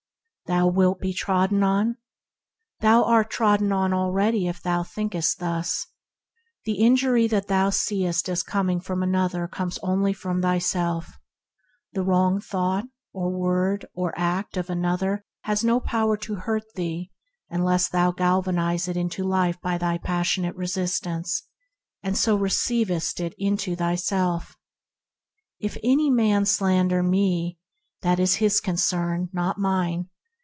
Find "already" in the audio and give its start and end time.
3.93-4.49